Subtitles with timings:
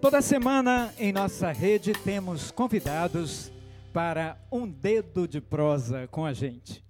[0.00, 3.50] Toda semana em nossa rede temos convidados
[3.92, 6.84] para um dedo de prosa com a gente.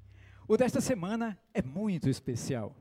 [0.47, 2.77] O desta semana é muito especial.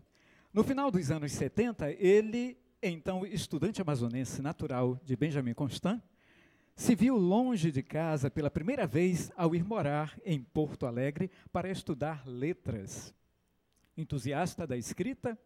[0.54, 6.02] No final dos anos 70, ele, então estudante amazonense natural de Benjamin Constant,
[6.76, 11.72] se viu longe de casa pela primeira vez ao ir morar em Porto Alegre para
[11.72, 13.16] estudar letras.
[13.96, 15.40] Entusiasta da escrita,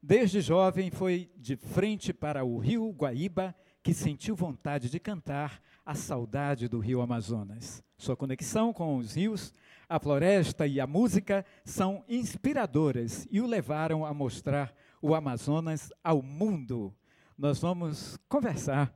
[0.00, 5.94] desde jovem foi de frente para o rio Guaíba que sentiu vontade de cantar a
[5.94, 7.82] saudade do rio Amazonas.
[7.96, 9.52] Sua conexão com os rios,
[9.88, 16.22] a floresta e a música são inspiradoras e o levaram a mostrar o Amazonas ao
[16.22, 16.94] mundo.
[17.36, 18.94] Nós vamos conversar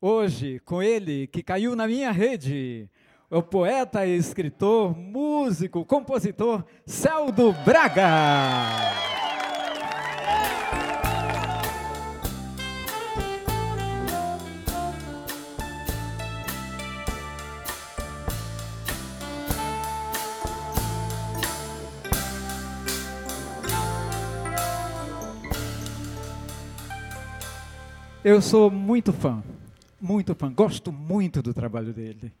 [0.00, 2.90] hoje com ele que caiu na minha rede,
[3.30, 9.13] o poeta, escritor, músico, compositor Celdo Braga.
[28.24, 29.44] Eu sou muito fã,
[30.00, 32.32] muito fã, gosto muito do trabalho dele.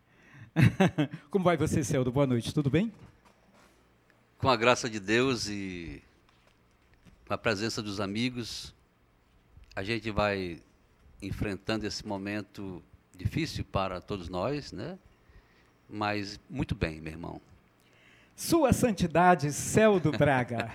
[1.30, 2.10] Como vai você, Celdo?
[2.10, 2.90] Boa noite, tudo bem?
[4.38, 6.02] Com a graça de Deus e
[7.28, 8.74] com a presença dos amigos,
[9.76, 10.58] a gente vai
[11.20, 12.82] enfrentando esse momento
[13.14, 14.98] difícil para todos nós, né?
[15.86, 17.42] Mas muito bem, meu irmão.
[18.36, 20.72] Sua Santidade, céu do Braga.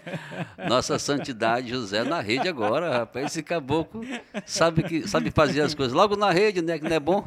[0.66, 3.26] Nossa Santidade José na rede agora, rapaz.
[3.26, 4.02] Esse caboclo
[4.46, 6.78] sabe, que, sabe fazer as coisas logo na rede, né?
[6.78, 7.22] Que não é bom.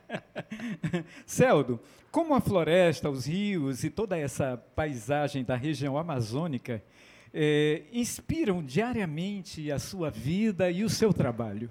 [1.24, 1.80] Celdo,
[2.10, 6.82] como a floresta, os rios e toda essa paisagem da região amazônica
[7.32, 11.70] é, inspiram diariamente a sua vida e o seu trabalho?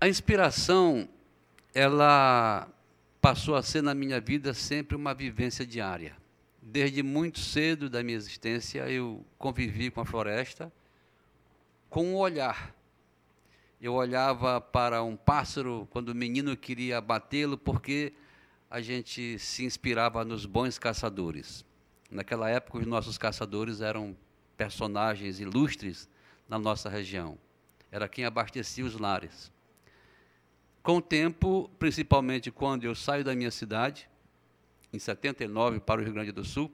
[0.00, 1.08] A inspiração,
[1.72, 2.68] ela
[3.22, 6.16] passou a ser na minha vida sempre uma vivência diária.
[6.60, 10.72] Desde muito cedo da minha existência, eu convivi com a floresta
[11.88, 12.74] com um olhar.
[13.80, 18.12] Eu olhava para um pássaro quando o menino queria batê-lo, porque
[18.68, 21.64] a gente se inspirava nos bons caçadores.
[22.10, 24.16] Naquela época, os nossos caçadores eram
[24.56, 26.08] personagens ilustres
[26.48, 27.38] na nossa região.
[27.90, 29.52] Era quem abastecia os lares.
[30.82, 34.08] Com o tempo, principalmente quando eu saio da minha cidade,
[34.92, 36.72] em 79 para o Rio Grande do Sul,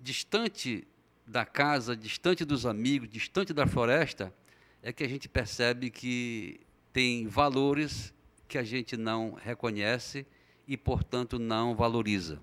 [0.00, 0.86] distante
[1.24, 4.34] da casa, distante dos amigos, distante da floresta,
[4.82, 6.60] é que a gente percebe que
[6.92, 8.12] tem valores
[8.48, 10.26] que a gente não reconhece
[10.66, 12.40] e, portanto, não valoriza.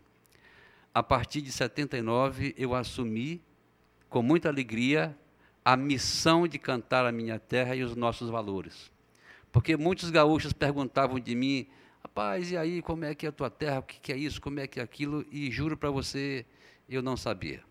[0.94, 3.42] A partir de 79, eu assumi
[4.08, 5.16] com muita alegria
[5.64, 8.90] a missão de cantar a minha terra e os nossos valores.
[9.52, 11.68] Porque muitos gaúchos perguntavam de mim,
[12.04, 14.60] rapaz, e aí, como é que é a tua terra, o que, é isso, como
[14.60, 16.46] é que é aquilo, e juro para você,
[16.88, 17.62] eu não sabia.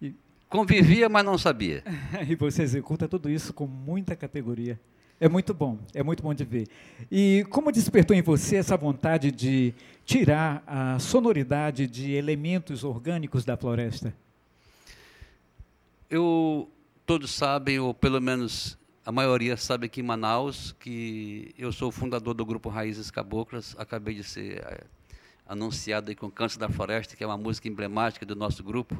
[0.00, 0.14] E...
[0.48, 1.84] Convivia, mas não sabia.
[2.28, 4.78] e você executa tudo isso com muita categoria.
[5.20, 6.66] É muito bom, é muito bom de ver.
[7.12, 9.74] E como despertou em você essa vontade de
[10.04, 14.14] tirar a sonoridade de elementos orgânicos da floresta?
[16.08, 16.70] Eu,
[17.04, 18.79] todos sabem, ou pelo menos
[19.10, 23.74] a maioria sabe aqui em Manaus que eu sou o fundador do grupo Raízes Caboclas.
[23.76, 24.84] Acabei de ser é,
[25.48, 28.96] anunciado aí com Câncer da Floresta, que é uma música emblemática do nosso grupo.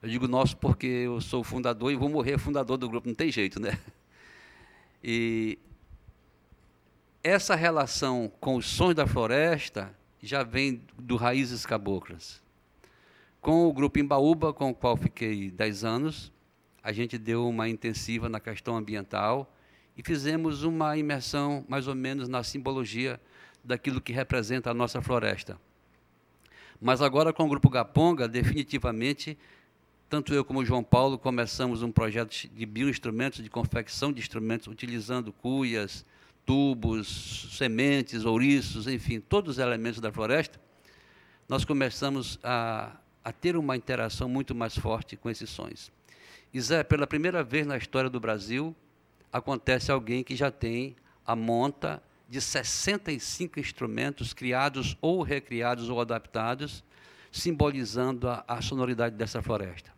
[0.00, 3.16] Eu digo nosso porque eu sou o fundador e vou morrer fundador do grupo, não
[3.16, 3.76] tem jeito, né?
[5.02, 5.58] E
[7.20, 12.40] essa relação com os sons da floresta já vem do Raízes Caboclas.
[13.40, 16.32] Com o grupo Embaúba, com o qual fiquei 10 anos,
[16.86, 19.52] a gente deu uma intensiva na questão ambiental
[19.96, 23.20] e fizemos uma imersão mais ou menos na simbologia
[23.64, 25.58] daquilo que representa a nossa floresta.
[26.80, 29.36] Mas agora com o Grupo Gaponga, definitivamente,
[30.08, 34.68] tanto eu como o João Paulo começamos um projeto de bioinstrumentos, de confecção de instrumentos,
[34.68, 36.06] utilizando cuias,
[36.44, 40.60] tubos, sementes, ouriços, enfim, todos os elementos da floresta.
[41.48, 42.92] Nós começamos a,
[43.24, 45.90] a ter uma interação muito mais forte com esses sons.
[46.52, 48.74] E Zé, pela primeira vez na história do Brasil,
[49.32, 50.96] acontece alguém que já tem
[51.26, 56.82] a monta de 65 instrumentos criados ou recriados ou adaptados,
[57.30, 59.92] simbolizando a, a sonoridade dessa floresta.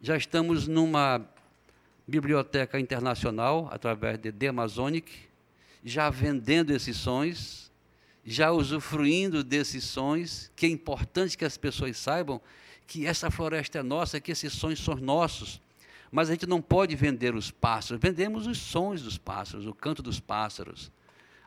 [0.00, 1.24] Já estamos numa
[2.06, 5.12] biblioteca internacional, através de The Amazonic,
[5.84, 7.70] já vendendo esses sons,
[8.24, 12.40] já usufruindo desses sons, que é importante que as pessoas saibam
[12.86, 15.60] que essa floresta é nossa, que esses sons são nossos,
[16.12, 20.02] Mas a gente não pode vender os pássaros, vendemos os sons dos pássaros, o canto
[20.02, 20.92] dos pássaros.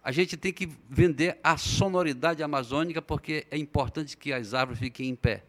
[0.04, 5.10] A gente tem que vender a sonoridade amazônica, porque é importante que as árvores fiquem
[5.10, 5.44] em pé.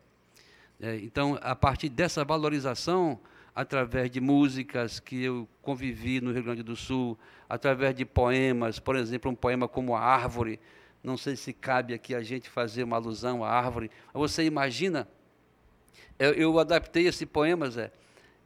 [0.78, 3.18] É, então, a partir dessa valorização,
[3.54, 7.18] através de músicas que eu convivi no Rio Grande do Sul,
[7.48, 10.60] através de poemas, por exemplo, um poema como A Árvore,
[11.02, 13.90] não sei se cabe aqui a gente fazer uma alusão à árvore.
[14.12, 15.08] Você imagina?
[16.18, 17.92] Eu, eu adaptei esse poema, Zé,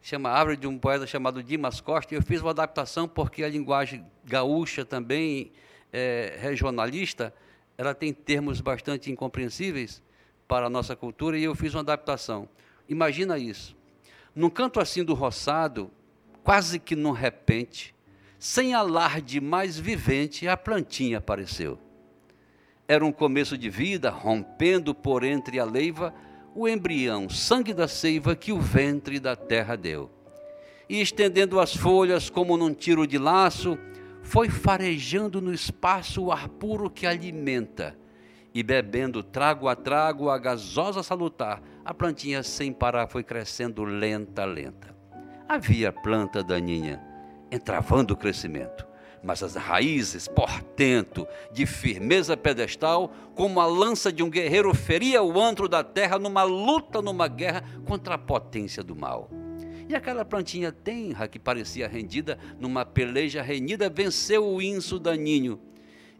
[0.00, 3.48] chama Árvore, de um poeta chamado Dimas Costa, e eu fiz uma adaptação porque a
[3.48, 5.52] linguagem gaúcha também
[5.92, 7.34] é, regionalista,
[7.76, 10.02] ela tem termos bastante incompreensíveis
[10.48, 12.48] para a nossa cultura, e eu fiz uma adaptação.
[12.88, 13.76] Imagina isso.
[14.34, 15.90] Num canto assim do roçado,
[16.42, 17.94] quase que num repente,
[18.38, 21.78] sem alarde mais vivente, a plantinha apareceu
[22.90, 26.12] era um começo de vida, rompendo por entre a leiva
[26.54, 30.10] o embrião, sangue da seiva que o ventre da terra deu.
[30.88, 33.78] E estendendo as folhas como num tiro de laço,
[34.22, 37.96] foi farejando no espaço o ar puro que alimenta.
[38.52, 44.44] E bebendo trago a trago a gasosa salutar, a plantinha sem parar foi crescendo lenta,
[44.44, 44.94] lenta.
[45.48, 47.00] Havia planta daninha,
[47.50, 48.89] entravando o crescimento
[49.22, 55.40] mas as raízes, portento, de firmeza pedestal, como a lança de um guerreiro feria o
[55.40, 59.30] antro da terra numa luta, numa guerra contra a potência do mal.
[59.88, 65.60] E aquela plantinha tenra que parecia rendida numa peleja renhida venceu o inso daninho.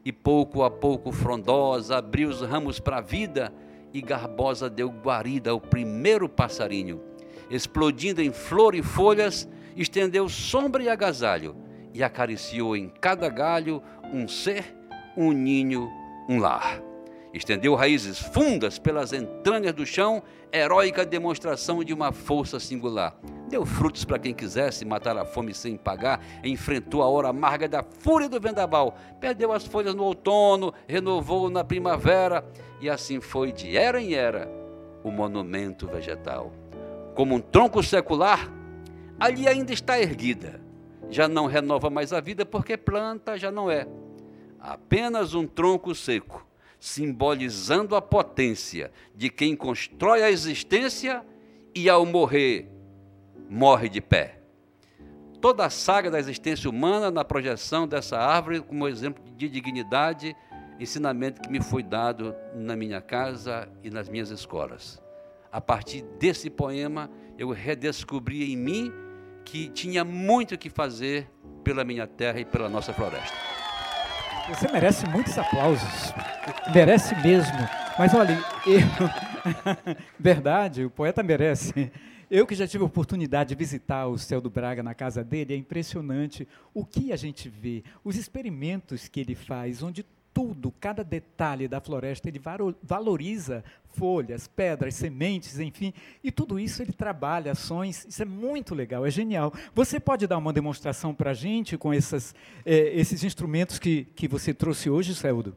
[0.04, 3.52] E pouco a pouco frondosa abriu os ramos para a vida
[3.92, 7.00] e garbosa deu guarida ao primeiro passarinho.
[7.48, 13.82] Explodindo em flor e folhas, estendeu sombra e agasalho e acariciou em cada galho
[14.12, 14.76] um ser,
[15.16, 15.90] um ninho,
[16.28, 16.82] um lar.
[17.32, 20.20] Estendeu raízes fundas pelas entranhas do chão,
[20.52, 23.16] heróica demonstração de uma força singular.
[23.48, 27.84] Deu frutos para quem quisesse matar a fome sem pagar, enfrentou a hora amarga da
[27.84, 32.44] fúria do vendaval, perdeu as folhas no outono, renovou na primavera,
[32.80, 34.50] e assim foi de era em era
[35.04, 36.52] o monumento vegetal.
[37.14, 38.50] Como um tronco secular,
[39.20, 40.69] ali ainda está erguida
[41.10, 43.86] já não renova mais a vida porque planta já não é.
[44.58, 46.46] Apenas um tronco seco,
[46.78, 51.24] simbolizando a potência de quem constrói a existência
[51.74, 52.68] e ao morrer,
[53.48, 54.40] morre de pé.
[55.40, 60.36] Toda a saga da existência humana na projeção dessa árvore como exemplo de dignidade,
[60.78, 65.02] ensinamento que me foi dado na minha casa e nas minhas escolas.
[65.50, 68.92] A partir desse poema, eu redescobri em mim
[69.44, 71.30] que tinha muito que fazer
[71.64, 73.36] pela minha terra e pela nossa floresta.
[74.48, 76.12] Você merece muitos aplausos,
[76.74, 77.58] merece mesmo.
[77.98, 78.32] Mas olha,
[78.66, 78.80] eu...
[80.18, 81.92] verdade, o poeta merece.
[82.30, 85.52] Eu que já tive a oportunidade de visitar o Céu do Braga na casa dele,
[85.52, 91.02] é impressionante o que a gente vê, os experimentos que ele faz, onde tudo, cada
[91.02, 92.40] detalhe da floresta, ele
[92.82, 95.92] valoriza folhas, pedras, sementes, enfim,
[96.22, 99.52] e tudo isso ele trabalha, ações, isso é muito legal, é genial.
[99.74, 102.34] Você pode dar uma demonstração para a gente com essas,
[102.64, 105.56] é, esses instrumentos que, que você trouxe hoje, Celdo?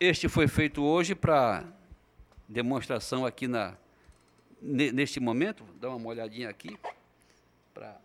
[0.00, 1.64] Este foi feito hoje para
[2.48, 3.76] demonstração aqui na,
[4.60, 6.76] neste momento, dá uma olhadinha aqui,
[7.72, 7.96] para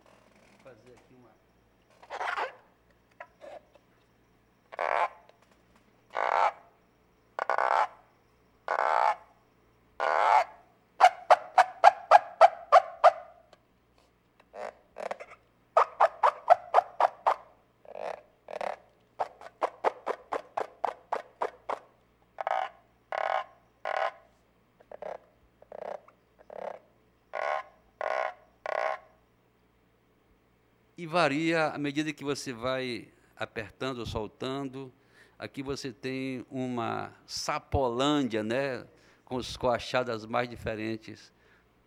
[31.02, 34.92] e varia à medida que você vai apertando ou soltando.
[35.36, 38.86] Aqui você tem uma sapolândia, né,
[39.24, 41.32] com os coachadas mais diferentes,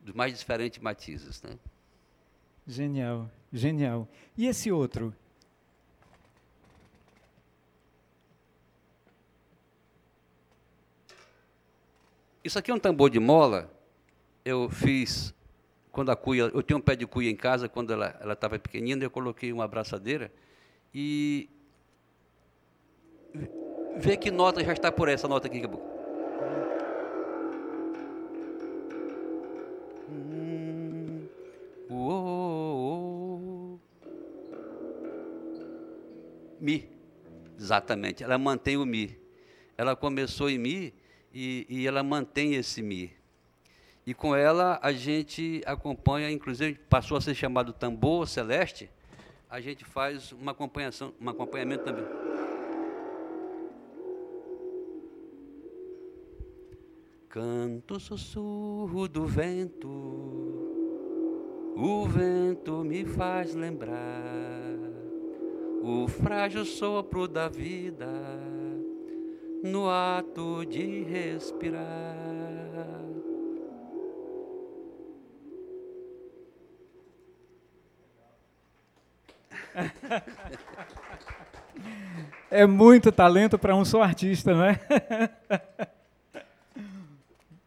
[0.02, 1.58] dos mais diferentes matizes, né?
[2.68, 4.06] Genial, genial.
[4.36, 5.16] E esse outro?
[12.44, 13.74] Isso aqui é um tambor de mola.
[14.44, 15.34] Eu fiz
[15.96, 19.02] quando a cuia, eu tenho um pé de cuia em casa, quando ela estava pequenina,
[19.02, 20.30] eu coloquei uma abraçadeira
[20.94, 21.50] e
[23.96, 25.82] vê que nota já está por essa nota aqui, acabou.
[30.10, 31.30] Hum,
[36.60, 36.90] mi,
[37.58, 38.22] exatamente.
[38.22, 39.18] Ela mantém o mi.
[39.78, 40.94] Ela começou em mi
[41.34, 43.14] e, e ela mantém esse mi.
[44.06, 48.90] E com ela a gente acompanha, inclusive passou a ser chamado tambor celeste,
[49.50, 52.06] a gente faz uma acompanhação, um acompanhamento também.
[57.30, 59.90] Canto sussurro do vento,
[61.76, 64.76] o vento me faz lembrar
[65.84, 68.08] o frágil sopro da vida
[69.64, 72.55] no ato de respirar.
[82.50, 84.80] É muito talento para um só artista, não é?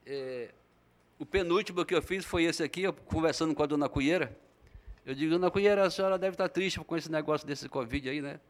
[0.07, 0.51] é?
[1.19, 4.37] O penúltimo que eu fiz foi esse aqui, eu, conversando com a dona Cunheira.
[5.05, 8.23] Eu digo, dona Cunheira, a senhora deve estar triste com esse negócio desse Covid aí,
[8.23, 8.41] né?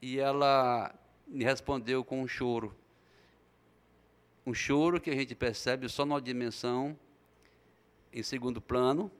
[0.00, 0.92] E ela
[1.26, 2.74] me respondeu com um choro.
[4.44, 6.98] Um choro que a gente percebe só numa dimensão
[8.12, 9.10] em segundo plano,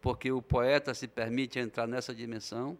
[0.00, 2.78] porque o poeta se permite entrar nessa dimensão,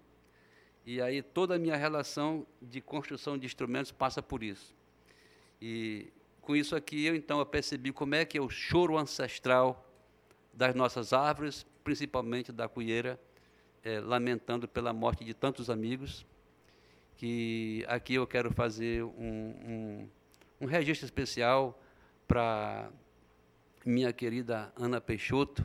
[0.86, 4.74] e aí toda a minha relação de construção de instrumentos passa por isso.
[5.60, 6.12] E
[6.42, 9.88] com isso aqui eu então eu percebi como é que é o choro ancestral
[10.52, 13.18] das nossas árvores, principalmente da cuieira,
[13.82, 16.26] é, lamentando pela morte de tantos amigos,
[17.16, 20.08] que aqui eu quero fazer um, um,
[20.60, 21.80] um registro especial
[22.26, 22.90] para
[23.84, 25.64] minha querida Ana Peixoto,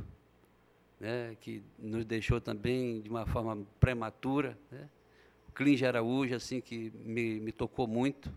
[0.99, 4.89] né, que nos deixou também de uma forma prematura, né?
[5.47, 8.31] o Clinge Araújo, assim, que me, me tocou muito,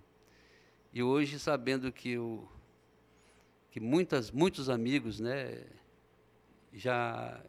[0.92, 2.46] e hoje sabendo que, o,
[3.70, 5.64] que muitas, muitos amigos né,
[6.72, 7.42] já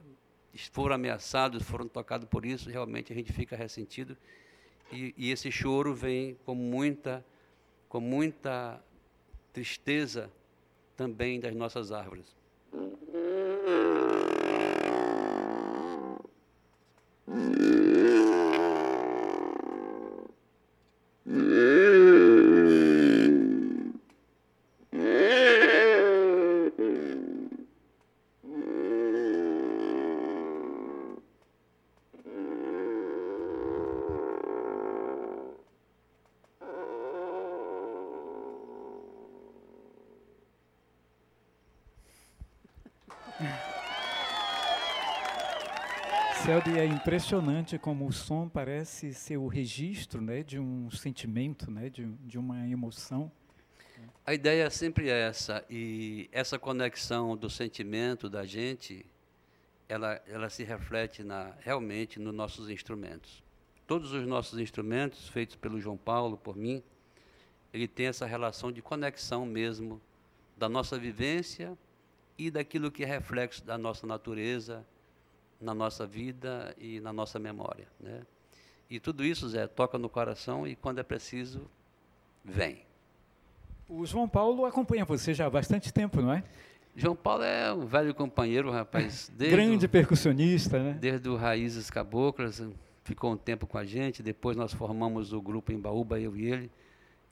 [0.71, 4.17] foram ameaçados, foram tocados por isso, realmente a gente fica ressentido,
[4.91, 7.23] e, e esse choro vem com muita,
[7.87, 8.83] com muita
[9.51, 10.31] tristeza,
[10.95, 12.35] também das nossas árvores.
[46.43, 51.89] Celdi, é impressionante como o som parece ser o registro né, de um sentimento, né,
[51.89, 53.29] de, de uma emoção.
[54.25, 59.05] A ideia sempre é essa, e essa conexão do sentimento da gente,
[59.89, 63.43] ela, ela se reflete na, realmente nos nossos instrumentos.
[63.85, 66.81] Todos os nossos instrumentos, feitos pelo João Paulo, por mim,
[67.73, 70.01] ele tem essa relação de conexão mesmo
[70.55, 71.77] da nossa vivência
[72.37, 74.85] e daquilo que é reflexo da nossa natureza,
[75.63, 77.87] na nossa vida e na nossa memória.
[77.99, 78.21] Né?
[78.89, 81.67] E tudo isso, Zé, toca no coração e quando é preciso,
[82.43, 82.81] vem.
[83.87, 86.43] O João Paulo acompanha você já há bastante tempo, não é?
[86.95, 89.31] João Paulo é um velho companheiro, rapaz.
[89.35, 90.97] Grande o, percussionista, né?
[90.99, 92.61] Desde o Raízes Caboclas,
[93.03, 96.45] ficou um tempo com a gente, depois nós formamos o grupo em Baúba, eu e
[96.45, 96.71] ele,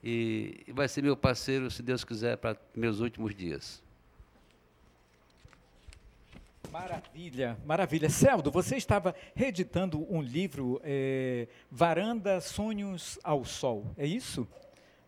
[0.04, 3.84] e vai ser meu parceiro, se Deus quiser, para meus últimos dias.
[6.70, 8.10] Maravilha, maravilha.
[8.10, 14.48] Celdo, você estava reeditando um livro, é, Varanda Sonhos ao Sol, é isso?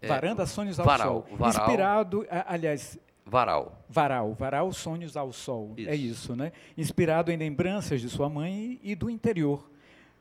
[0.02, 1.38] É, Varanda Sonhos ao varal, Sol.
[1.38, 1.64] Varal.
[1.64, 3.00] Inspirado, aliás.
[3.26, 3.86] Varal.
[3.88, 5.74] Varal, Varal Sonhos ao Sol.
[5.78, 5.90] Isso.
[5.90, 6.52] É isso, né?
[6.78, 9.70] Inspirado em lembranças de sua mãe e do interior.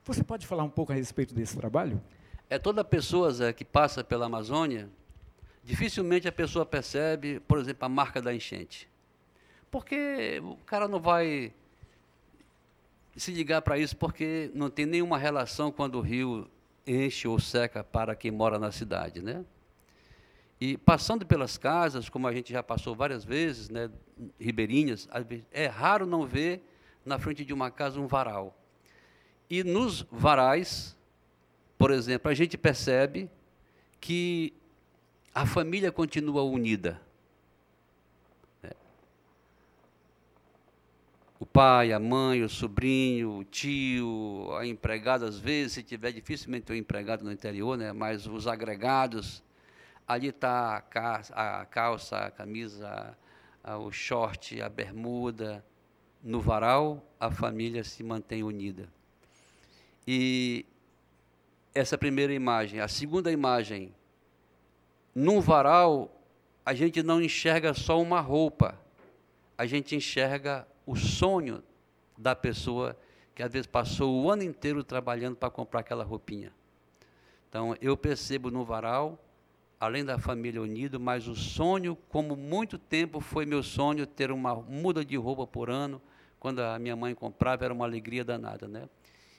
[0.05, 2.01] Você pode falar um pouco a respeito desse trabalho?
[2.49, 4.89] É toda pessoa, Zé, que passa pela Amazônia,
[5.65, 8.92] dificilmente a pessoa percebe, por exemplo, a marca da enchente.
[9.73, 11.51] Porque o cara não vai
[13.17, 16.47] se ligar para isso porque não tem nenhuma relação quando o rio
[16.87, 19.43] enche ou seca para quem mora na cidade, né?
[20.61, 23.91] E passando pelas casas, como a gente já passou várias vezes, né,
[24.39, 25.09] ribeirinhas,
[25.51, 26.63] é raro não ver
[27.03, 28.55] na frente de uma casa um varal.
[29.49, 30.95] E nos varais,
[31.79, 33.31] por exemplo, a gente percebe
[33.99, 34.53] que
[35.35, 37.01] a família continua unida.
[41.43, 46.71] O pai, a mãe, o sobrinho, o tio, a empregada, às vezes, se tiver dificilmente
[46.71, 47.93] um empregado no interior, né?
[47.93, 49.43] mas os agregados,
[50.07, 50.77] ali está
[51.35, 53.19] a calça, a camisa,
[53.81, 55.65] o short, a bermuda.
[56.23, 58.89] No varal, a família se mantém unida.
[60.07, 60.65] E
[61.75, 62.79] essa primeira imagem.
[62.79, 63.93] A segunda imagem
[65.13, 66.23] num varal,
[66.65, 68.79] a gente não enxerga só uma roupa,
[69.59, 71.63] a gente enxerga o sonho
[72.17, 72.97] da pessoa
[73.35, 76.53] que às vezes passou o ano inteiro trabalhando para comprar aquela roupinha.
[77.49, 79.19] Então, eu percebo no varal,
[79.79, 84.55] além da família unida, mas o sonho, como muito tempo foi meu sonho ter uma
[84.55, 86.01] muda de roupa por ano,
[86.39, 88.89] quando a minha mãe comprava, era uma alegria danada, né?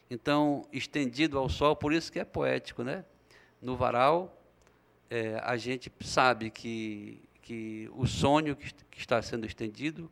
[0.09, 3.03] Então, estendido ao sol, por isso que é poético, né?
[3.61, 4.37] No varal,
[5.09, 10.09] é, a gente sabe que, que o sonho que, que está sendo estendido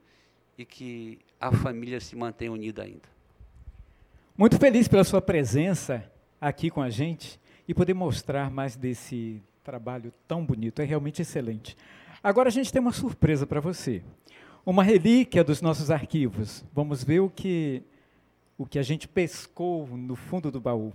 [0.57, 3.09] e que a família se mantém unida ainda.
[4.37, 6.03] Muito feliz pela sua presença
[6.39, 10.81] aqui com a gente e poder mostrar mais desse trabalho tão bonito.
[10.81, 11.75] É realmente excelente.
[12.23, 14.03] Agora a gente tem uma surpresa para você.
[14.65, 16.63] Uma relíquia dos nossos arquivos.
[16.73, 17.83] Vamos ver o que
[18.57, 20.93] o que a gente pescou no fundo do baú.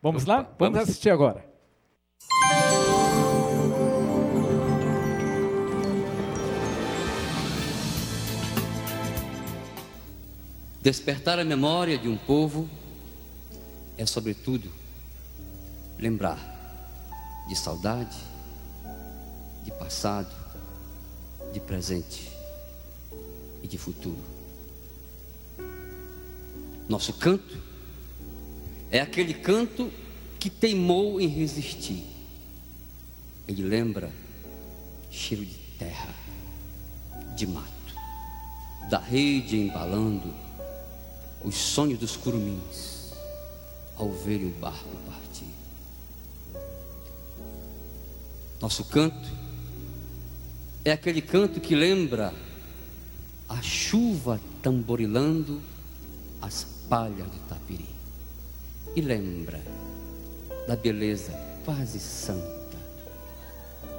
[0.00, 0.42] Vamos Opa, lá?
[0.42, 1.44] Vamos, vamos assistir agora.
[10.82, 12.68] Despertar a memória de um povo
[13.96, 14.68] é, sobretudo,
[15.96, 16.40] lembrar
[17.46, 18.16] de saudade,
[19.62, 20.34] de passado,
[21.52, 22.32] de presente
[23.62, 24.18] e de futuro.
[26.88, 27.56] Nosso canto
[28.90, 29.88] é aquele canto
[30.40, 32.04] que teimou em resistir.
[33.46, 34.10] Ele lembra
[35.12, 36.12] cheiro de terra,
[37.36, 37.94] de mato,
[38.90, 40.41] da rede embalando
[41.44, 43.12] os sonhos dos curumins
[43.96, 45.46] ao verem o barco partir.
[48.60, 49.28] Nosso canto
[50.84, 52.32] é aquele canto que lembra
[53.48, 55.60] a chuva tamborilando
[56.40, 57.88] as palhas do tapiri
[58.94, 59.60] e lembra
[60.66, 61.32] da beleza
[61.64, 62.78] quase santa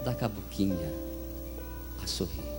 [0.04, 0.92] da cabuquinha
[2.02, 2.54] a sorrir.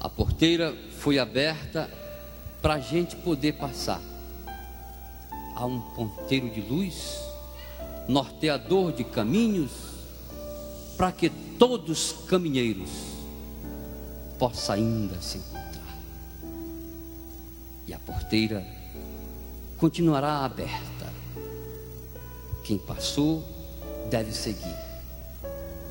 [0.00, 1.90] A porteira foi aberta
[2.60, 4.00] para a gente poder passar.
[5.54, 7.20] Há um ponteiro de luz,
[8.08, 9.70] norteador de caminhos,
[10.96, 12.90] para que todos caminheiros
[14.38, 15.98] possam ainda se encontrar.
[17.86, 18.66] E a porteira
[19.76, 21.12] continuará aberta.
[22.64, 23.42] Quem passou
[24.10, 24.76] deve seguir.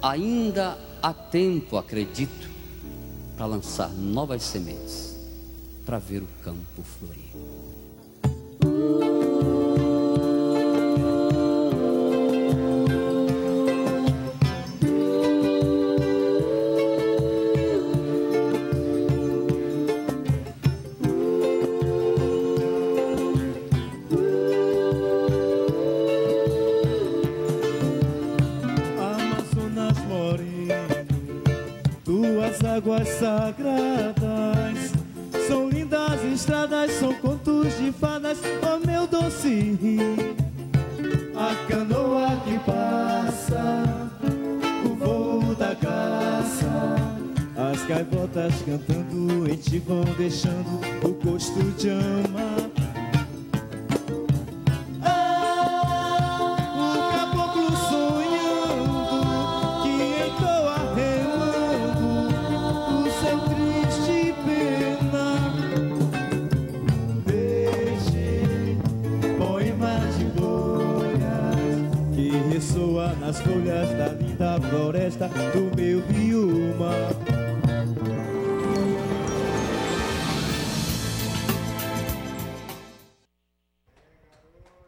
[0.02, 2.50] Ainda há tempo, acredito,
[3.36, 5.07] para lançar novas sementes
[5.88, 7.32] para ver o campo florir.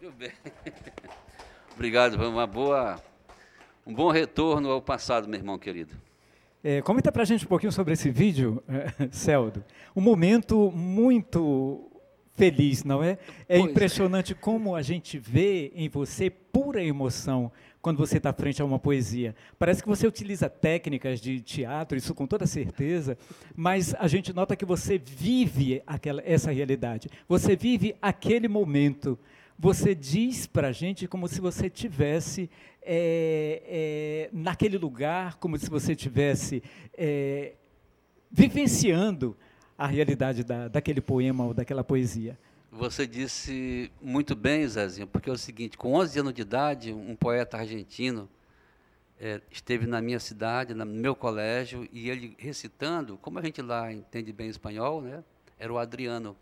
[0.02, 0.32] Muito bem.
[1.76, 3.02] Obrigado, foi uma boa,
[3.86, 5.94] um bom retorno ao passado, meu irmão querido.
[6.64, 8.64] É, comenta para a gente um pouquinho sobre esse vídeo,
[9.12, 9.62] Celdo.
[9.94, 11.90] Um momento muito
[12.34, 13.12] feliz, não é?
[13.50, 13.64] É pois é.
[13.72, 14.36] impressionante é.
[14.36, 19.36] como a gente vê em você pura emoção quando você está frente a uma poesia.
[19.58, 23.18] Parece que você utiliza técnicas de teatro, isso com toda certeza,
[23.54, 27.10] mas a gente nota que você vive aquela, essa realidade.
[27.28, 29.20] Você vive aquele momento.
[29.62, 32.50] Você diz para a gente como se você tivesse
[32.82, 36.64] é, é, naquele lugar, como se você tivesse
[36.98, 37.56] é,
[38.32, 39.36] vivenciando
[39.78, 42.40] a realidade da, daquele poema ou daquela poesia.
[42.72, 47.14] Você disse muito bem, Zezinho, porque é o seguinte: com 11 anos de idade, um
[47.14, 48.30] poeta argentino
[49.20, 53.92] é, esteve na minha cidade, no meu colégio, e ele recitando, como a gente lá
[53.92, 55.22] entende bem espanhol, né?
[55.60, 56.38] Era o Adriano.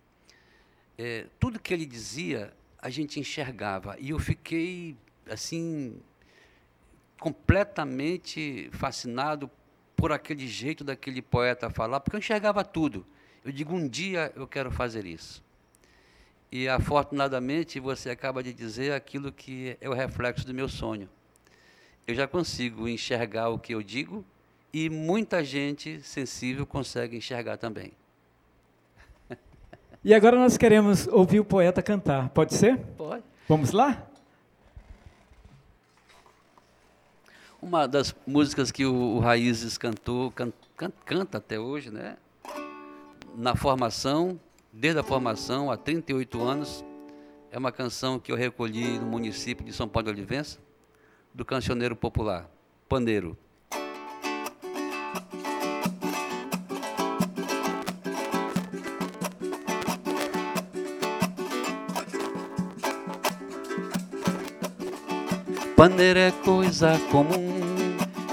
[0.96, 2.54] É, tudo que ele dizia,
[2.88, 4.96] a gente enxergava, e eu fiquei
[5.30, 6.00] assim
[7.20, 9.52] completamente fascinado
[9.94, 13.06] por aquele jeito daquele poeta falar, porque eu enxergava tudo.
[13.44, 15.44] Eu digo, um dia eu quero fazer isso.
[16.50, 21.10] E afortunadamente você acaba de dizer aquilo que é o reflexo do meu sonho.
[22.08, 24.24] Eu já consigo enxergar o que eu digo
[24.72, 27.92] e muita gente sensível consegue enxergar também.
[30.08, 32.30] E agora nós queremos ouvir o poeta cantar.
[32.30, 32.78] Pode ser?
[32.98, 33.22] Pode.
[33.46, 34.08] Vamos lá?
[37.62, 42.16] Uma das músicas que o, o Raízes cantou, can, can, canta até hoje, né?
[43.36, 44.40] Na formação,
[44.72, 46.86] desde a formação, há 38 anos,
[47.52, 50.58] é uma canção que eu recolhi no município de São Paulo de Olivença,
[51.34, 52.50] do cancioneiro popular,
[52.88, 53.38] Paneiro.
[65.78, 67.62] Paneiro é coisa comum,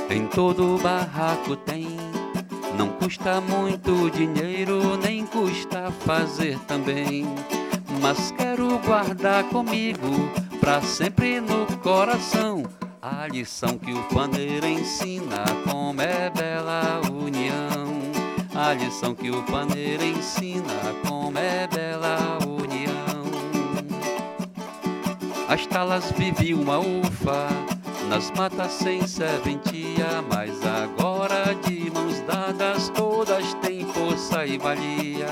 [0.09, 1.87] em todo barraco tem.
[2.78, 7.26] Não custa muito dinheiro, nem custa fazer também.
[8.00, 10.09] Mas quero guardar comigo,
[10.59, 12.62] pra sempre no coração,
[13.02, 17.92] a lição que o paneiro ensina, como é bela união.
[18.54, 22.43] A lição que o paneiro ensina, como é bela união.
[25.55, 27.47] As talas viviam uma ufa,
[28.09, 35.29] nas matas sem serventia, mas agora de mãos dadas todas têm força e valia.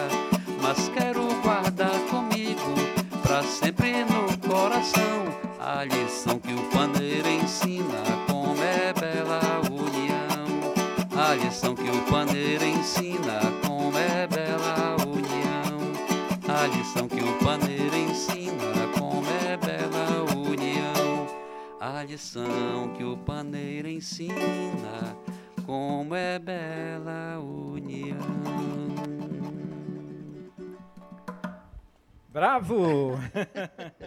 [0.61, 2.73] Mas quero guardar comigo,
[3.21, 5.25] pra sempre no coração,
[5.59, 10.73] a lição que o paneiro ensina, como é bela a união.
[11.21, 15.83] A lição que o paneiro ensina, como é bela a união.
[16.49, 18.63] A lição que o paneiro ensina,
[22.13, 25.17] A lição que o paneiro ensina,
[25.65, 28.19] como é bela união.
[32.29, 33.13] Bravo!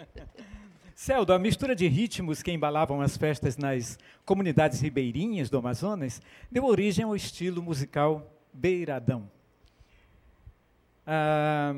[0.94, 6.64] Celdo, a mistura de ritmos que embalavam as festas nas comunidades ribeirinhas do Amazonas deu
[6.66, 9.28] origem ao estilo musical beiradão.
[11.08, 11.74] Ah,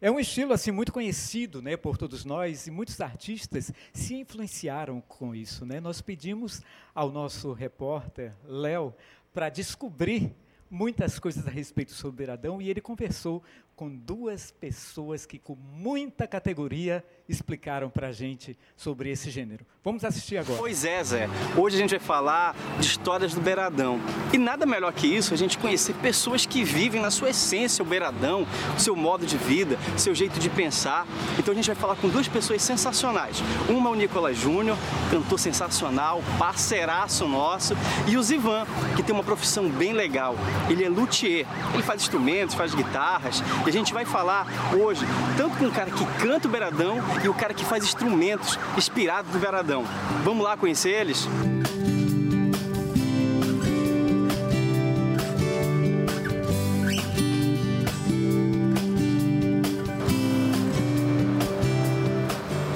[0.00, 5.00] é um estilo assim muito conhecido, né, por todos nós e muitos artistas se influenciaram
[5.00, 5.80] com isso, né?
[5.80, 6.62] Nós pedimos
[6.94, 8.94] ao nosso repórter Léo
[9.32, 10.34] para descobrir
[10.70, 13.42] muitas coisas a respeito sobre o beiradão e ele conversou
[13.78, 19.64] com duas pessoas que com muita categoria explicaram para a gente sobre esse gênero.
[19.84, 20.58] Vamos assistir agora.
[20.58, 21.28] Pois é, Zé.
[21.56, 24.00] Hoje a gente vai falar de histórias do Beiradão.
[24.32, 27.86] E nada melhor que isso, a gente conhecer pessoas que vivem na sua essência o
[27.86, 28.44] Beiradão,
[28.76, 31.06] o seu modo de vida, seu jeito de pensar.
[31.38, 33.40] Então a gente vai falar com duas pessoas sensacionais.
[33.68, 34.76] Uma é o Nicolas Júnior,
[35.08, 37.74] cantor sensacional, parceiraço nosso,
[38.08, 40.34] e o Zivan, que tem uma profissão bem legal.
[40.68, 41.46] Ele é luthier.
[41.72, 45.04] Ele faz instrumentos, faz guitarras, e a gente vai falar hoje
[45.36, 49.30] tanto com o cara que canta o Beiradão e o cara que faz instrumentos inspirados
[49.30, 49.84] do Beiradão.
[50.24, 51.28] Vamos lá conhecer eles?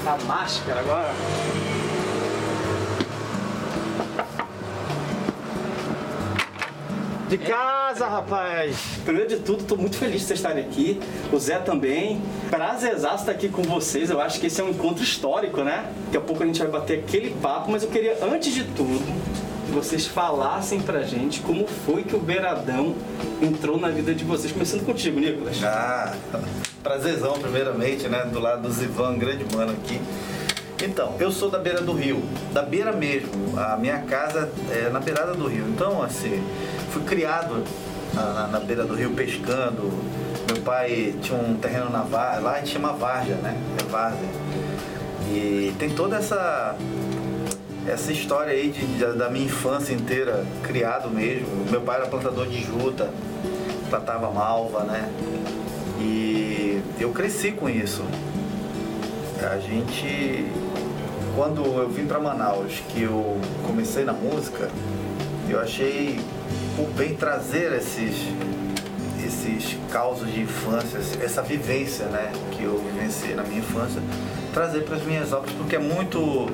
[0.05, 1.13] A máscara agora.
[7.29, 8.92] De casa, rapaz!
[9.03, 10.99] Primeiro de tudo, estou muito feliz de vocês estarem aqui.
[11.31, 12.21] O Zé também.
[12.49, 14.09] Prazerzaço estar aqui com vocês.
[14.09, 15.91] Eu acho que esse é um encontro histórico, né?
[16.05, 19.03] Daqui a pouco a gente vai bater aquele papo, mas eu queria, antes de tudo,
[19.65, 22.95] que vocês falassem pra gente como foi que o Beiradão
[23.41, 24.53] entrou na vida de vocês.
[24.53, 25.61] Começando contigo, Nicolas.
[25.63, 26.15] Ah,
[26.81, 28.25] prazerzão primeiramente, né?
[28.31, 29.99] Do lado do Zivan, grande mano aqui.
[30.81, 33.57] Então, eu sou da beira do rio, da beira mesmo.
[33.57, 35.65] A minha casa é na beirada do rio.
[35.69, 36.43] Então, assim,
[36.91, 37.63] fui criado
[38.13, 39.91] na, na- beira do rio pescando.
[40.47, 43.57] Meu pai tinha um terreno na Várzea, lá a gente chama Várzea, né?
[43.79, 44.29] É Várzea.
[45.31, 46.75] E tem toda essa
[47.87, 51.47] essa história aí de, de- da minha infância inteira, criado mesmo.
[51.69, 53.09] Meu pai era plantador de juta,
[53.89, 55.09] plantava malva, né?
[55.99, 58.03] E eu cresci com isso.
[59.41, 60.45] A gente,
[61.35, 64.69] quando eu vim para Manaus, que eu comecei na música,
[65.49, 66.19] eu achei
[66.75, 68.15] por bem trazer esses
[69.25, 74.01] esses causos de infância, essa vivência, né, que eu vivenciei na minha infância,
[74.53, 76.47] trazer para as minhas obras, porque é muito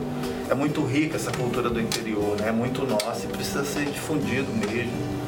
[0.50, 2.50] é muito rica essa cultura do interior, né?
[2.50, 5.20] É muito nossa e precisa ser difundido mesmo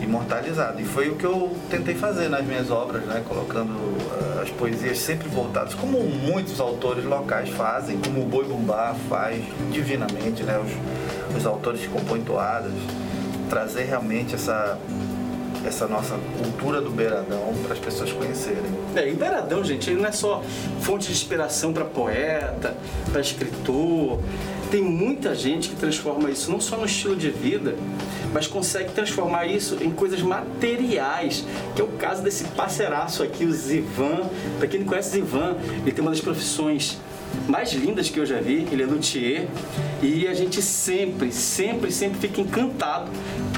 [0.00, 0.80] imortalizado.
[0.80, 3.22] E foi o que eu tentei fazer nas minhas obras, né?
[3.28, 3.74] colocando
[4.12, 9.42] ah, as poesias sempre voltadas, como muitos autores locais fazem, como o Boi Bumbá faz
[9.72, 10.58] divinamente, né?
[10.58, 12.72] os, os autores que compõem toadas,
[13.48, 14.78] trazer realmente essa
[15.66, 18.62] essa nossa cultura do beiradão para as pessoas conhecerem.
[18.94, 20.42] É, e o beiradão, gente, ele não é só
[20.80, 22.76] fonte de inspiração para poeta,
[23.10, 24.20] para escritor.
[24.70, 27.76] Tem muita gente que transforma isso não só no estilo de vida,
[28.32, 33.52] mas consegue transformar isso em coisas materiais, que é o caso desse parceiraço aqui, o
[33.52, 34.28] Zivan.
[34.58, 36.98] Para quem não conhece Zivan, ele tem uma das profissões
[37.48, 39.46] mais lindas que eu já vi, ele é luthier,
[40.02, 43.10] e a gente sempre, sempre, sempre fica encantado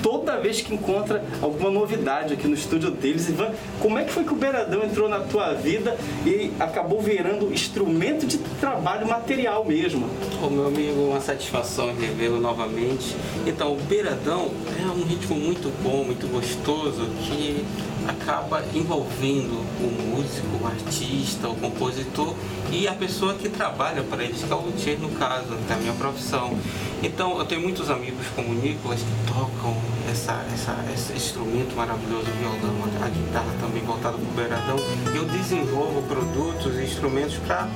[0.02, 3.28] toda vez que encontra alguma novidade aqui no estúdio deles.
[3.28, 7.52] Ivan, como é que foi que o Beiradão entrou na tua vida e acabou virando
[7.52, 10.08] instrumento de trabalho material mesmo?
[10.42, 13.16] Ô meu amigo, uma satisfação revê-lo novamente.
[13.46, 14.50] Então, o Beiradão
[14.80, 17.64] é um ritmo muito bom, muito gostoso, que
[18.08, 22.34] acaba envolvendo o músico, o artista, o compositor
[22.72, 25.92] e a pessoa que trabalha para eles, que é o luthier no caso, da minha
[25.92, 26.56] profissão.
[27.02, 29.76] Então eu tenho muitos amigos como o Nicolas que tocam
[30.10, 34.76] essa, essa, esse instrumento maravilhoso, o violão, a guitarra também voltada para o beiradão.
[35.14, 37.68] Eu desenvolvo produtos e instrumentos para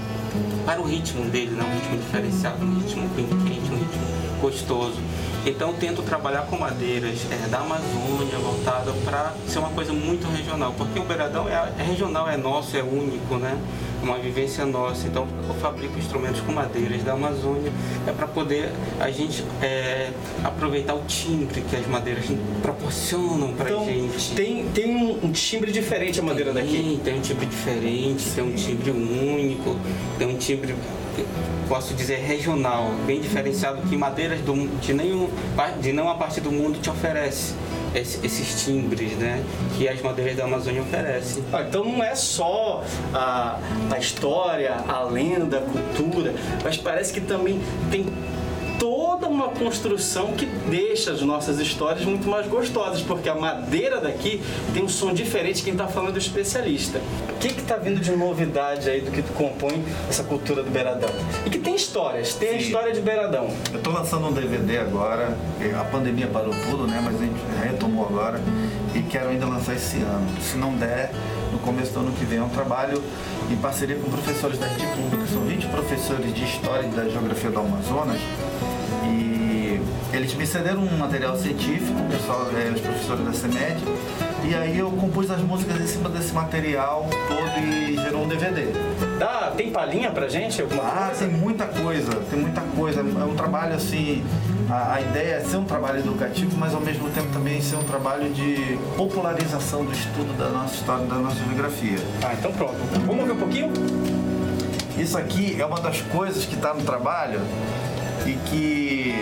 [0.64, 1.62] para o ritmo dele, né?
[1.62, 4.02] um ritmo diferenciado, um ritmo quente, um ritmo
[4.40, 4.96] gostoso.
[5.44, 10.72] Então tento trabalhar com madeiras é, da Amazônia, voltada para ser uma coisa muito regional,
[10.78, 13.58] porque o beiradão é, é regional, é nosso, é único, né?
[14.02, 15.06] Uma vivência nossa.
[15.06, 17.72] Então eu fabrico instrumentos com madeiras da Amazônia,
[18.06, 20.10] é para poder a gente é,
[20.44, 22.24] aproveitar o timbre que as madeiras
[22.60, 24.34] proporcionam para então, gente.
[24.34, 27.00] Tem, tem um, um timbre diferente a madeira tem, daqui?
[27.04, 29.76] Tem um timbre diferente, tem um timbre único,
[30.18, 30.74] tem um timbre
[31.68, 35.28] posso dizer regional, bem diferenciado que madeiras do, de nenhum
[35.80, 37.54] de nenhuma parte do mundo te oferece
[37.94, 39.42] esses timbres, né,
[39.76, 41.44] que as madeiras da Amazônia oferecem.
[41.52, 43.58] Ah, então não é só a,
[43.90, 48.06] a história, a lenda, a cultura, mas parece que também tem
[49.22, 54.42] toda uma construção que deixa as nossas histórias muito mais gostosas, porque a madeira daqui
[54.74, 57.00] tem um som diferente quem está falando do especialista.
[57.30, 61.08] O que está vindo de novidade aí do que compõe essa cultura do Beiradão?
[61.46, 62.54] E que tem histórias, tem Sim.
[62.54, 63.48] a história de Beiradão.
[63.70, 65.36] Eu estou lançando um DVD agora,
[65.80, 67.00] a pandemia parou tudo, né?
[67.04, 68.40] Mas a gente retomou agora
[68.92, 70.26] e quero ainda lançar esse ano.
[70.40, 71.12] Se não der,
[71.52, 73.00] no começo do ano que vem é um trabalho
[73.48, 75.26] em parceria com professores da rede pública.
[75.32, 78.18] São 20 professores de História e da Geografia do Amazonas
[80.12, 83.82] eles me cederam um material científico, pessoal, é, os professores da CEMED,
[84.44, 88.66] e aí eu compus as músicas em cima desse material todo e gerou um DVD.
[89.18, 90.60] Dá, tem palhinha pra gente?
[90.60, 91.24] Alguma ah, coisa?
[91.24, 93.00] tem muita coisa, tem muita coisa.
[93.00, 94.22] É um trabalho assim,
[94.68, 97.84] a, a, ideia é ser um trabalho educativo, mas ao mesmo tempo também ser um
[97.84, 101.98] trabalho de popularização do estudo da nossa história, da nossa geografia.
[102.22, 102.76] Ah, então pronto.
[103.06, 103.72] Vamos ver um pouquinho?
[104.98, 107.40] Isso aqui é uma das coisas que está no trabalho
[108.26, 109.14] e que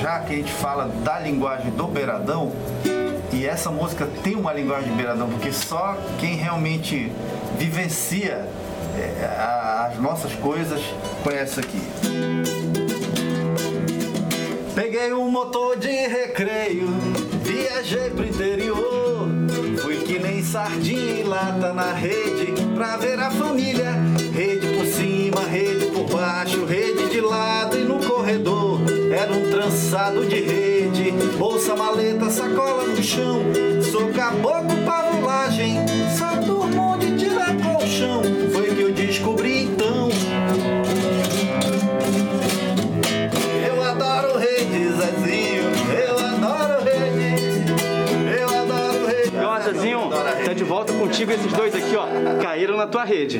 [0.00, 2.52] já que a gente fala da linguagem do beiradão,
[3.32, 7.12] e essa música tem uma linguagem de beiradão, porque só quem realmente
[7.58, 8.48] vivencia
[8.96, 10.80] é, as nossas coisas
[11.22, 11.80] conhece aqui.
[14.74, 16.88] Peguei um motor de recreio,
[17.42, 19.28] viajei pro interior.
[19.82, 23.92] Fui que nem sardinha em lata na rede pra ver a família.
[24.32, 28.97] Rede por cima, rede por baixo, rede de lado e no corredor.
[29.10, 33.42] Era um trançado de rede, bolsa, maleta, sacola no chão.
[33.82, 35.76] Sou caboclo, pavulagem,
[36.16, 38.22] Saturno de tirar colchão.
[38.52, 40.10] Foi que eu descobri então.
[43.66, 45.62] Eu adoro rede, Zezinho,
[46.06, 47.64] eu adoro rede.
[48.38, 49.36] Eu adoro rede.
[49.36, 50.10] Ó, Zezinho,
[50.44, 52.06] tá de volta contigo esses dois aqui, ó.
[52.42, 53.38] Caíram na tua rede.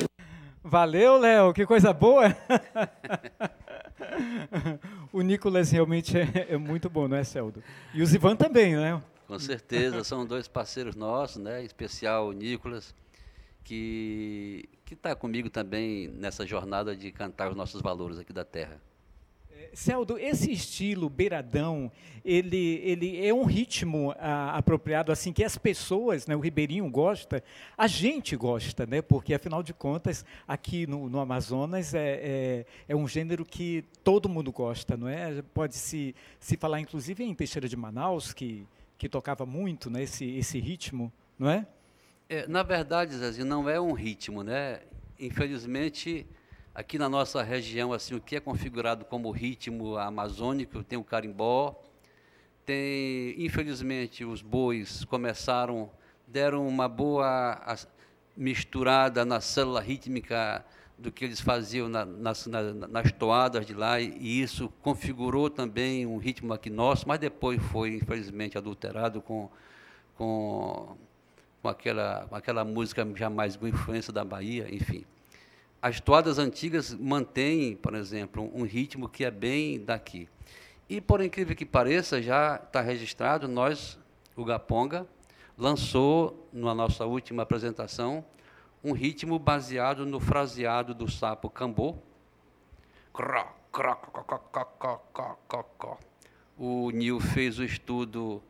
[0.65, 2.35] Valeu, Léo, que coisa boa.
[5.13, 7.63] o Nicolas realmente é, é, muito bom, não é, Celdo?
[7.95, 9.03] E o Zivan também, né?
[9.27, 11.63] Com certeza, são dois parceiros nossos, né?
[11.63, 12.95] Em especial o Nicolas,
[13.65, 18.81] que que está comigo também nessa jornada de cantar os nossos valores aqui da terra.
[19.73, 21.91] Celdo, esse estilo beiradão,
[22.25, 27.43] ele, ele é um ritmo ah, apropriado, assim, que as pessoas, né, o ribeirinho gosta,
[27.77, 32.97] a gente gosta, né, porque, afinal de contas, aqui no, no Amazonas é, é, é,
[32.97, 35.43] um gênero que todo mundo gosta, não é?
[35.55, 38.67] Pode-se se falar, inclusive, em Teixeira de Manaus, que,
[38.97, 41.67] que tocava muito né, esse, esse ritmo, não é?
[42.29, 44.81] é na verdade, Zezinho, não é um ritmo, né?
[45.19, 46.27] Infelizmente
[46.79, 51.75] Aqui na nossa região, assim, o que é configurado como ritmo amazônico, tem o carimbó,
[52.65, 55.91] tem, infelizmente, os bois começaram,
[56.25, 57.61] deram uma boa,
[58.37, 60.65] misturada na célula rítmica
[60.97, 66.07] do que eles faziam na, nas, na, nas toadas de lá, e isso configurou também
[66.07, 69.51] um ritmo aqui nosso, mas depois foi, infelizmente, adulterado com,
[70.15, 70.97] com,
[71.61, 75.05] com aquela, aquela música já mais com influência da Bahia, enfim.
[75.81, 80.29] As toadas antigas mantêm, por exemplo, um ritmo que é bem daqui.
[80.89, 83.99] E, por incrível que pareça, já está registrado, nós,
[84.35, 85.07] o Gaponga,
[85.57, 88.25] lançou, na nossa última apresentação,
[88.83, 91.97] um ritmo baseado no fraseado do sapo cambô.
[96.57, 98.43] O Nil fez o estudo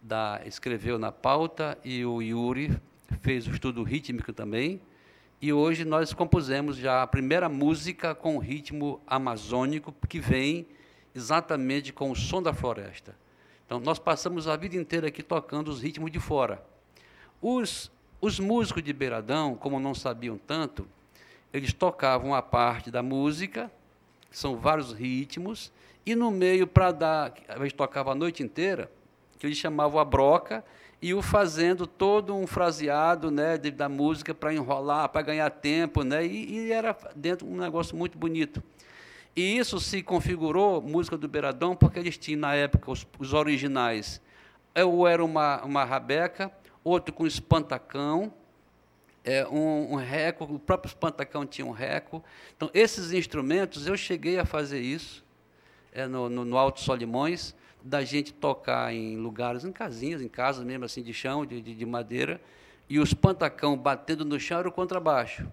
[0.00, 2.80] da escreveu na pauta e o Yuri
[3.22, 4.80] fez o estudo rítmico também.
[5.40, 10.66] E hoje nós compusemos já a primeira música com ritmo amazônico que vem
[11.14, 13.14] exatamente com o som da floresta.
[13.64, 16.64] Então nós passamos a vida inteira aqui tocando os ritmos de fora.
[17.42, 20.86] Os os músicos de Beiradão, como não sabiam tanto,
[21.52, 23.70] eles tocavam a parte da música,
[24.30, 25.72] que são vários ritmos,
[26.04, 28.90] e no meio, para dar, a gente tocava a noite inteira,
[29.38, 30.64] que eles chamavam a broca,
[31.00, 36.02] e o fazendo todo um fraseado né, de, da música para enrolar, para ganhar tempo,
[36.02, 38.62] né, e, e, era dentro um negócio muito bonito.
[39.34, 44.20] E isso se configurou, música do Beiradão, porque eles tinham, na época, os, os originais,
[44.74, 46.50] ou era uma, uma rabeca,
[46.82, 48.32] outro com espantacão,
[49.26, 52.22] é, um, um reco, o próprio espantacão tinha um reco.
[52.56, 55.24] Então, esses instrumentos, eu cheguei a fazer isso
[55.92, 57.54] é, no, no, no, Alto Solimões,
[57.86, 61.74] da gente tocar em lugares, em casinhas, em casas mesmo assim de chão, de, de,
[61.74, 62.40] de madeira,
[62.88, 65.46] e o espantacão batendo no chão era o contrabaixo.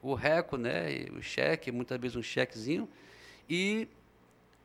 [0.00, 2.88] O reco, né, o cheque, muitas vezes um chequezinho,
[3.48, 3.88] e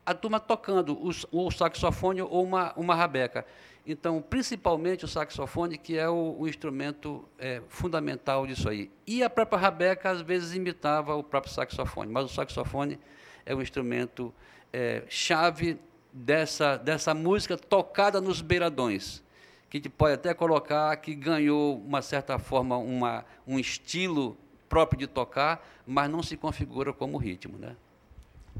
[0.04, 3.44] a turma tocando o, o saxofone ou uma, uma rabeca.
[3.84, 8.90] Então, principalmente o saxofone, que é o, o instrumento é, fundamental disso aí.
[9.04, 13.00] E a própria rabeca, às vezes, imitava o próprio saxofone, mas o saxofone
[13.44, 14.32] é o instrumento
[14.72, 15.78] é, chave
[16.16, 19.22] dessa, dessa música tocada nos beiradões,
[19.68, 24.36] que a gente pode até colocar que ganhou, uma certa forma, uma, um estilo
[24.68, 27.58] próprio de tocar, mas não se configura como ritmo.
[27.58, 27.76] Né?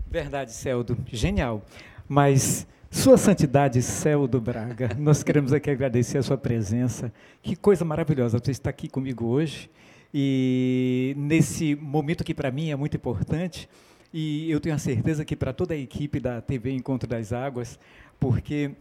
[0.07, 0.99] Verdade, Celdo.
[1.07, 1.63] Genial.
[2.07, 7.11] Mas sua Santidade Céu do Braga, nós queremos aqui agradecer a sua presença.
[7.43, 9.71] Que coisa maravilhosa você estar aqui comigo hoje.
[10.13, 13.69] E nesse momento que para mim é muito importante,
[14.13, 17.79] e eu tenho a certeza que para toda a equipe da TV Encontro das Águas,
[18.19, 18.73] porque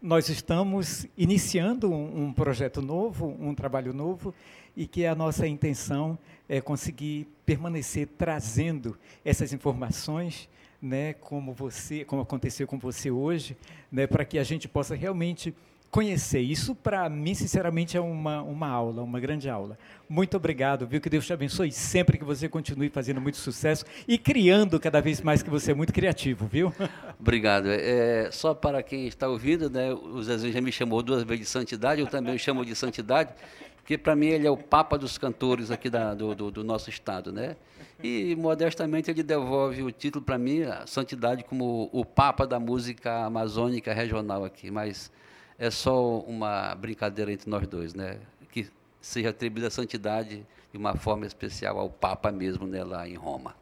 [0.00, 4.34] nós estamos iniciando um, um projeto novo, um trabalho novo,
[4.76, 10.48] e que a nossa intenção é conseguir permanecer trazendo essas informações
[10.80, 13.56] né, como você, como aconteceu com você hoje,
[13.90, 15.52] né, para que a gente possa realmente
[15.90, 16.40] conhecer.
[16.40, 19.78] Isso, para mim, sinceramente, é uma, uma aula, uma grande aula.
[20.08, 21.00] Muito obrigado, viu?
[21.00, 25.20] Que Deus te abençoe sempre, que você continue fazendo muito sucesso e criando cada vez
[25.20, 26.72] mais, que você é muito criativo, viu?
[27.18, 27.68] Obrigado.
[27.68, 31.50] É, só para quem está ouvindo, né, o Zezé já me chamou duas vezes de
[31.50, 33.32] santidade, eu também o chamo de santidade,
[33.76, 36.90] porque para mim ele é o papa dos cantores aqui da, do, do, do nosso
[36.90, 37.56] estado, né?
[38.02, 43.24] E, modestamente, ele devolve o título para mim, a santidade, como o papa da música
[43.24, 44.70] amazônica regional aqui.
[44.70, 45.10] Mas
[45.58, 48.18] é só uma brincadeira entre nós dois, né?
[48.50, 53.14] Que seja atribuída a santidade de uma forma especial ao papa mesmo, né, lá em
[53.14, 53.56] Roma.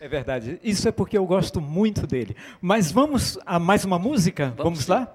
[0.00, 0.58] É verdade.
[0.62, 2.36] Isso é porque eu gosto muito dele.
[2.60, 4.46] Mas vamos a mais uma música?
[4.56, 5.14] Vamos, vamos lá?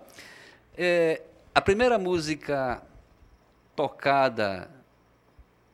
[0.78, 1.22] É,
[1.54, 2.82] a primeira música
[3.76, 4.70] tocada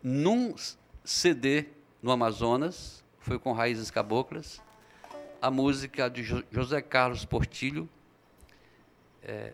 [0.01, 0.55] num
[1.03, 1.65] CD
[2.01, 4.61] no Amazonas, foi com Raízes Caboclas.
[5.41, 7.87] A música de José Carlos Portilho,
[9.23, 9.53] é,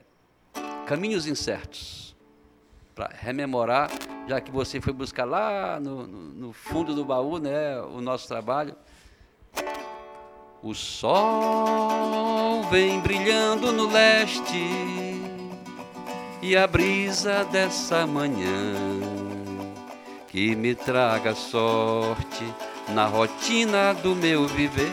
[0.89, 2.15] Caminhos Incertos,
[2.95, 3.91] para rememorar,
[4.28, 8.28] já que você foi buscar lá no, no, no fundo do baú né, o nosso
[8.28, 8.75] trabalho.
[10.63, 14.67] O sol vem brilhando no leste
[16.41, 18.73] e a brisa dessa manhã
[20.28, 22.52] que me traga sorte
[22.95, 24.89] na rotina do meu viver.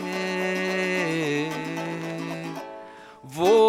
[3.23, 3.66] Vou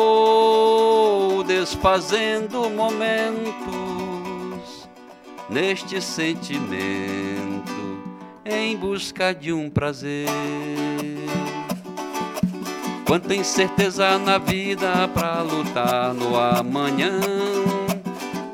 [1.69, 3.53] desfazendo momentos
[5.51, 6.59] neste sentimento
[8.43, 10.27] em busca de um prazer.
[13.05, 17.21] Quanta incerteza na vida pra lutar no amanhã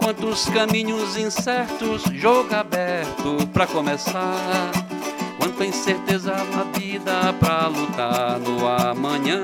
[0.00, 4.72] Quantos caminhos incertos, jogo aberto para começar.
[5.38, 9.42] Quanta incerteza na vida para lutar no amanhã.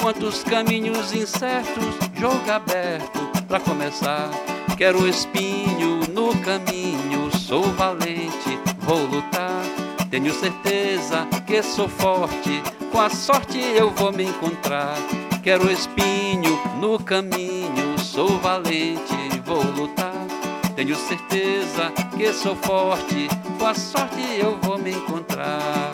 [0.00, 4.30] Quantos caminhos incertos, jogo aberto para começar.
[4.76, 9.62] Quero espinho no caminho, sou valente, vou lutar.
[10.10, 12.62] Tenho certeza que sou forte,
[12.92, 14.96] com a sorte eu vou me encontrar.
[15.42, 20.26] Quero espinho no caminho, sou valente, vou lutar.
[20.74, 25.92] Tenho certeza que sou forte, com a sorte eu vou me encontrar.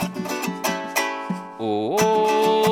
[1.59, 2.72] Oh, oh,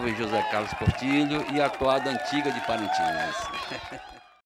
[0.00, 4.00] Salve José Carlos Portilho e a toada antiga de Parintins.